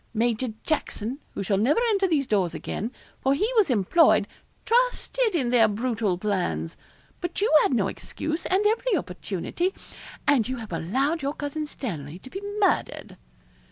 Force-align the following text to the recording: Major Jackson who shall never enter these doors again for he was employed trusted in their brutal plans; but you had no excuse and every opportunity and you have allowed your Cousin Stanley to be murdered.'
Major 0.15 0.47
Jackson 0.63 1.19
who 1.35 1.43
shall 1.43 1.59
never 1.59 1.79
enter 1.89 2.07
these 2.07 2.25
doors 2.25 2.55
again 2.55 2.91
for 3.21 3.35
he 3.35 3.47
was 3.55 3.69
employed 3.69 4.27
trusted 4.65 5.35
in 5.35 5.51
their 5.51 5.67
brutal 5.67 6.17
plans; 6.17 6.75
but 7.19 7.39
you 7.39 7.53
had 7.61 7.71
no 7.75 7.87
excuse 7.87 8.47
and 8.47 8.65
every 8.65 8.95
opportunity 8.97 9.75
and 10.25 10.47
you 10.49 10.57
have 10.57 10.73
allowed 10.73 11.21
your 11.21 11.35
Cousin 11.35 11.67
Stanley 11.67 12.17
to 12.17 12.31
be 12.31 12.41
murdered.' 12.59 13.15